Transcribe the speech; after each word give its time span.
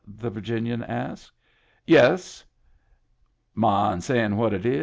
the 0.17 0.31
Virginian 0.31 0.81
asked. 0.85 1.31
"Yes."" 1.85 2.43
Mind 3.53 4.03
sayin' 4.03 4.35
what 4.35 4.51
it 4.51 4.65
is 4.65 4.79